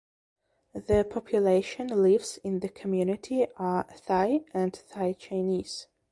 The 0.73 1.05
population 1.07 1.85
lives 1.89 2.39
in 2.43 2.61
the 2.61 2.69
community 2.69 3.45
are 3.57 3.85
Thai 4.07 4.45
and 4.51 4.73
Thai 4.89 5.13
Chinese. 5.13 5.85